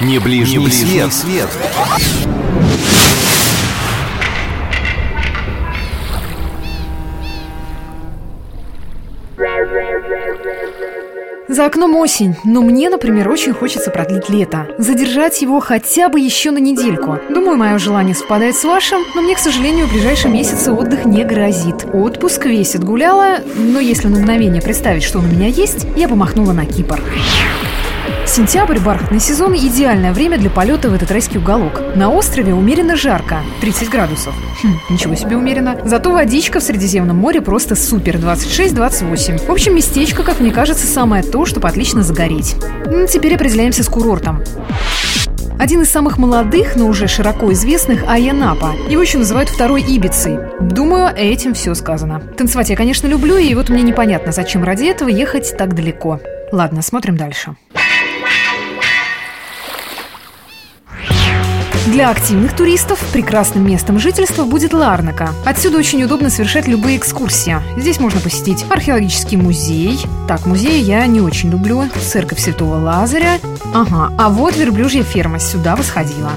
Не 0.00 0.18
ближний, 0.18 0.56
Не 0.56 0.64
ближний 0.64 1.10
свет. 1.10 1.12
свет. 1.12 1.48
За 11.48 11.66
окном 11.66 11.96
осень, 11.96 12.36
но 12.44 12.62
мне, 12.62 12.88
например, 12.88 13.28
очень 13.28 13.52
хочется 13.52 13.90
продлить 13.90 14.28
лето. 14.28 14.68
Задержать 14.78 15.42
его 15.42 15.58
хотя 15.60 16.08
бы 16.08 16.20
еще 16.20 16.52
на 16.52 16.58
недельку. 16.58 17.18
Думаю, 17.28 17.58
мое 17.58 17.78
желание 17.78 18.14
совпадает 18.14 18.56
с 18.56 18.64
вашим, 18.64 19.02
но 19.16 19.20
мне, 19.20 19.34
к 19.34 19.38
сожалению, 19.38 19.86
в 19.86 19.92
ближайшие 19.92 20.32
месяцы 20.32 20.72
отдых 20.72 21.04
не 21.04 21.24
грозит. 21.24 21.86
Отпуск 21.92 22.46
весь 22.46 22.76
отгуляла, 22.76 23.38
но 23.56 23.80
если 23.80 24.06
на 24.08 24.18
мгновение 24.20 24.62
представить, 24.62 25.02
что 25.02 25.18
он 25.18 25.24
у 25.24 25.28
меня 25.28 25.48
есть, 25.48 25.86
я 25.96 26.06
бы 26.06 26.14
махнула 26.14 26.52
на 26.52 26.66
Кипр. 26.66 27.00
Сентябрь, 28.30 28.78
бархатный 28.78 29.18
сезон– 29.18 29.54
идеальное 29.56 30.12
время 30.12 30.38
для 30.38 30.50
полета 30.50 30.88
в 30.88 30.94
этот 30.94 31.10
райский 31.10 31.38
уголок. 31.38 31.82
На 31.96 32.10
острове 32.10 32.54
умеренно 32.54 32.94
жарко– 32.94 33.40
30 33.60 33.90
градусов. 33.90 34.32
Хм, 34.62 34.78
ничего 34.88 35.16
себе 35.16 35.36
умеренно. 35.36 35.80
Зато 35.84 36.12
водичка 36.12 36.60
в 36.60 36.62
Средиземном 36.62 37.16
море 37.16 37.40
просто 37.40 37.74
супер– 37.74 38.14
26-28. 38.18 39.46
В 39.46 39.50
общем, 39.50 39.74
местечко, 39.74 40.22
как 40.22 40.38
мне 40.38 40.52
кажется, 40.52 40.86
самое 40.86 41.24
то, 41.24 41.44
чтобы 41.44 41.66
отлично 41.66 42.04
загореть. 42.04 42.54
Теперь 43.12 43.34
определяемся 43.34 43.82
с 43.82 43.88
курортом. 43.88 44.44
Один 45.58 45.82
из 45.82 45.90
самых 45.90 46.16
молодых, 46.16 46.76
но 46.76 46.86
уже 46.86 47.08
широко 47.08 47.52
известных– 47.52 48.04
Айянапа. 48.08 48.74
Его 48.88 49.02
еще 49.02 49.18
называют 49.18 49.48
второй 49.48 49.82
Ибицей. 49.82 50.38
Думаю, 50.60 51.12
этим 51.16 51.52
все 51.52 51.74
сказано. 51.74 52.20
Танцевать 52.38 52.70
я, 52.70 52.76
конечно, 52.76 53.08
люблю, 53.08 53.36
и 53.38 53.52
вот 53.56 53.70
мне 53.70 53.82
непонятно, 53.82 54.30
зачем 54.30 54.62
ради 54.62 54.84
этого 54.84 55.08
ехать 55.08 55.56
так 55.58 55.74
далеко. 55.74 56.20
Ладно, 56.52 56.82
смотрим 56.82 57.16
дальше. 57.16 57.54
Для 61.86 62.10
активных 62.10 62.54
туристов 62.54 63.00
прекрасным 63.12 63.66
местом 63.66 63.98
жительства 63.98 64.44
будет 64.44 64.74
Ларнака. 64.74 65.30
Отсюда 65.46 65.78
очень 65.78 66.02
удобно 66.04 66.28
совершать 66.28 66.68
любые 66.68 66.98
экскурсии. 66.98 67.56
Здесь 67.76 67.98
можно 67.98 68.20
посетить 68.20 68.66
археологический 68.68 69.38
музей. 69.38 69.98
Так, 70.28 70.44
музей 70.46 70.82
я 70.82 71.06
не 71.06 71.20
очень 71.20 71.50
люблю. 71.50 71.84
Церковь 72.00 72.38
Святого 72.38 72.76
Лазаря. 72.76 73.38
Ага, 73.74 74.12
а 74.18 74.28
вот 74.28 74.56
верблюжья 74.56 75.02
ферма 75.02 75.38
сюда 75.38 75.74
восходила. 75.74 76.32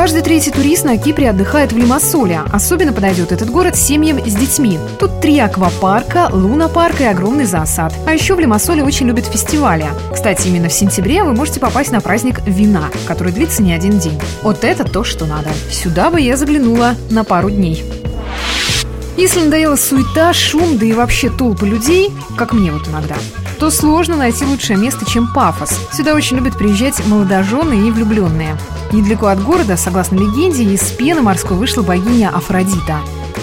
Каждый 0.00 0.22
третий 0.22 0.52
турист 0.52 0.84
на 0.84 0.96
Кипре 0.96 1.28
отдыхает 1.28 1.72
в 1.72 1.76
Лимассоле. 1.76 2.42
Особенно 2.52 2.92
подойдет 2.92 3.32
этот 3.32 3.50
город 3.50 3.74
семьям 3.74 4.24
с 4.24 4.32
детьми. 4.32 4.78
Тут 5.00 5.20
три 5.20 5.40
аквапарка, 5.40 6.28
луна-парк 6.30 7.00
и 7.00 7.04
огромный 7.04 7.46
зоосад. 7.46 7.92
А 8.06 8.12
еще 8.12 8.36
в 8.36 8.38
Лимассоле 8.38 8.84
очень 8.84 9.08
любят 9.08 9.26
фестивали. 9.26 9.86
Кстати, 10.14 10.46
именно 10.46 10.68
в 10.68 10.72
сентябре 10.72 11.24
вы 11.24 11.32
можете 11.32 11.58
попасть 11.58 11.90
на 11.90 12.00
праздник 12.00 12.46
вина, 12.46 12.90
который 13.08 13.32
длится 13.32 13.60
не 13.60 13.72
один 13.72 13.98
день. 13.98 14.20
Вот 14.42 14.62
это 14.62 14.84
то, 14.84 15.02
что 15.02 15.26
надо. 15.26 15.50
Сюда 15.68 16.10
бы 16.10 16.20
я 16.20 16.36
заглянула 16.36 16.94
на 17.10 17.24
пару 17.24 17.50
дней. 17.50 17.82
Если 19.16 19.40
надоела 19.40 19.74
суета, 19.74 20.32
шум, 20.32 20.78
да 20.78 20.86
и 20.86 20.92
вообще 20.92 21.28
толпы 21.28 21.66
людей, 21.66 22.12
как 22.36 22.52
мне 22.52 22.70
вот 22.70 22.86
иногда, 22.86 23.16
то 23.58 23.68
сложно 23.68 24.16
найти 24.16 24.44
лучшее 24.44 24.78
место, 24.78 25.04
чем 25.04 25.26
Пафос. 25.34 25.76
Сюда 25.92 26.14
очень 26.14 26.36
любят 26.36 26.56
приезжать 26.56 27.04
молодожены 27.04 27.88
и 27.88 27.90
влюбленные. 27.90 28.56
Недалеко 28.92 29.26
от 29.26 29.42
города, 29.42 29.76
согласно 29.76 30.16
легенде, 30.16 30.64
из 30.64 30.82
пены 30.92 31.20
морской 31.20 31.56
вышла 31.56 31.82
богиня 31.82 32.30
Афродита. 32.30 32.98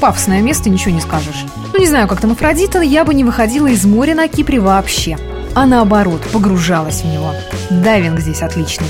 Пафосное 0.00 0.42
место, 0.42 0.68
ничего 0.68 0.92
не 0.92 1.00
скажешь. 1.00 1.46
Ну, 1.72 1.78
не 1.78 1.86
знаю, 1.86 2.08
как 2.08 2.20
там 2.20 2.32
Афродита, 2.32 2.80
я 2.80 3.04
бы 3.04 3.14
не 3.14 3.24
выходила 3.24 3.68
из 3.68 3.84
моря 3.84 4.14
на 4.14 4.26
Кипре 4.26 4.58
вообще. 4.58 5.16
А 5.54 5.66
наоборот, 5.66 6.20
погружалась 6.32 7.02
в 7.02 7.06
него. 7.06 7.32
Дайвинг 7.70 8.18
здесь 8.20 8.42
отличный. 8.42 8.86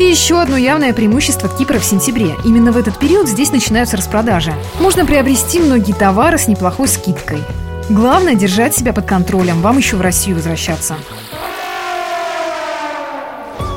И 0.00 0.04
еще 0.04 0.40
одно 0.40 0.56
явное 0.56 0.92
преимущество 0.92 1.48
Кипра 1.48 1.78
в 1.78 1.84
сентябре. 1.84 2.34
Именно 2.44 2.72
в 2.72 2.76
этот 2.76 2.98
период 2.98 3.28
здесь 3.28 3.52
начинаются 3.52 3.96
распродажи. 3.96 4.54
Можно 4.80 5.04
приобрести 5.04 5.60
многие 5.60 5.92
товары 5.92 6.38
с 6.38 6.48
неплохой 6.48 6.88
скидкой. 6.88 7.38
Главное 7.90 8.34
держать 8.34 8.74
себя 8.74 8.92
под 8.92 9.06
контролем, 9.06 9.60
вам 9.60 9.76
еще 9.76 9.96
в 9.96 10.00
Россию 10.00 10.36
возвращаться. 10.36 10.96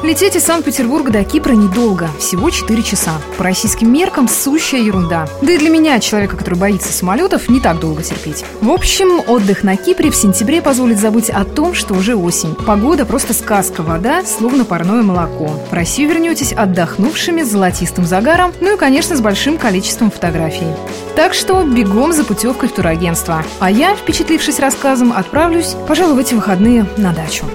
Лететь 0.03 0.35
из 0.35 0.43
Санкт-Петербурга 0.43 1.13
до 1.13 1.23
Кипра 1.23 1.53
недолго, 1.53 2.09
всего 2.19 2.49
4 2.49 2.83
часа. 2.83 3.13
По 3.37 3.45
российским 3.45 3.91
меркам 3.91 4.27
сущая 4.27 4.81
ерунда. 4.81 5.29
Да 5.41 5.53
и 5.53 5.57
для 5.57 5.69
меня, 5.69 5.97
человека, 6.01 6.35
который 6.35 6.59
боится 6.59 6.91
самолетов, 6.91 7.47
не 7.47 7.61
так 7.61 7.79
долго 7.79 8.03
терпеть. 8.03 8.43
В 8.59 8.69
общем, 8.69 9.21
отдых 9.25 9.63
на 9.63 9.77
Кипре 9.77 10.11
в 10.11 10.15
сентябре 10.15 10.61
позволит 10.61 10.99
забыть 10.99 11.29
о 11.29 11.45
том, 11.45 11.73
что 11.73 11.93
уже 11.93 12.17
осень. 12.17 12.53
Погода 12.53 13.05
просто 13.05 13.33
сказка, 13.33 13.81
вода 13.81 14.25
словно 14.25 14.65
парное 14.65 15.03
молоко. 15.03 15.47
В 15.71 15.73
Россию 15.73 16.09
вернетесь 16.09 16.51
отдохнувшими, 16.51 17.43
с 17.43 17.47
золотистым 17.47 18.05
загаром, 18.05 18.51
ну 18.59 18.75
и, 18.75 18.77
конечно, 18.77 19.15
с 19.15 19.21
большим 19.21 19.57
количеством 19.57 20.11
фотографий. 20.11 20.67
Так 21.15 21.33
что 21.33 21.63
бегом 21.63 22.11
за 22.11 22.25
путевкой 22.25 22.67
в 22.67 22.73
турагентство. 22.73 23.45
А 23.61 23.71
я, 23.71 23.95
впечатлившись 23.95 24.59
рассказом, 24.59 25.13
отправлюсь, 25.15 25.77
пожалуй, 25.87 26.15
в 26.15 26.19
эти 26.19 26.33
выходные 26.33 26.85
на 26.97 27.13
дачу. 27.13 27.45